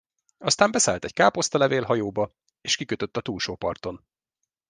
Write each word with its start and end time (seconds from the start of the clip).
Aztán 0.37 0.71
beszállt 0.71 1.03
egy 1.05 1.13
káposztalevél 1.13 1.83
hajóba, 1.83 2.31
és 2.61 2.75
kikötött 2.75 3.17
a 3.17 3.21
túlsó 3.21 3.55
parton. 3.55 4.05